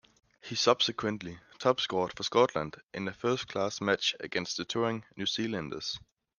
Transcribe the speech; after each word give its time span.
He 0.41 0.55
subsequently 0.55 1.37
top-scored 1.59 2.17
for 2.17 2.23
Scotland 2.23 2.77
in 2.91 3.07
a 3.07 3.13
first-class 3.13 3.81
match 3.81 4.15
against 4.19 4.57
the 4.57 4.65
touring 4.65 5.05
New 5.15 5.27
Zealanders. 5.27 5.99